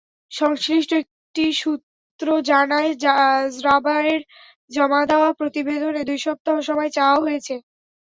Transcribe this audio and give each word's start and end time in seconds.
সংশ্লিষ্ট 0.31 0.91
একটি 1.01 1.45
সূত্র 1.61 2.27
জানায়, 2.49 2.91
র্যাবের 3.59 4.19
জমা 4.71 5.01
দেওয়া 5.09 5.29
প্রতিবেদনে 5.39 6.01
দুই 6.09 6.19
সপ্তাহ 6.25 6.55
সময় 6.67 6.91
চাওয়া 6.97 7.17
হয়েছে। 7.25 7.55